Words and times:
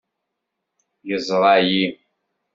Yeẓra-iyi. 1.07 1.85